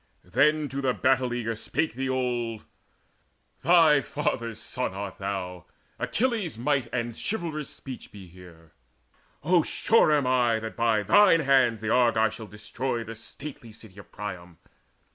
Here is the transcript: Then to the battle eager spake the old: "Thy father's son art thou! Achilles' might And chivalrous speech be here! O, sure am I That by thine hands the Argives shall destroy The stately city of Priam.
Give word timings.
Then 0.25 0.67
to 0.69 0.81
the 0.81 0.95
battle 0.95 1.31
eager 1.31 1.55
spake 1.55 1.93
the 1.93 2.09
old: 2.09 2.65
"Thy 3.61 4.01
father's 4.01 4.59
son 4.59 4.95
art 4.95 5.19
thou! 5.19 5.65
Achilles' 5.99 6.57
might 6.57 6.89
And 6.91 7.15
chivalrous 7.15 7.69
speech 7.69 8.11
be 8.11 8.25
here! 8.25 8.71
O, 9.43 9.61
sure 9.61 10.11
am 10.11 10.25
I 10.25 10.57
That 10.57 10.75
by 10.75 11.03
thine 11.03 11.41
hands 11.41 11.81
the 11.81 11.91
Argives 11.91 12.33
shall 12.33 12.47
destroy 12.47 13.03
The 13.03 13.13
stately 13.13 13.71
city 13.71 13.99
of 13.99 14.11
Priam. 14.11 14.57